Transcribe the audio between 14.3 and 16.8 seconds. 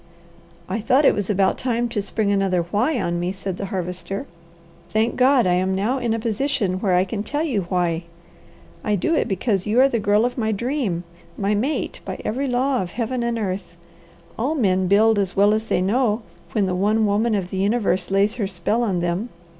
All men build as well as they know when the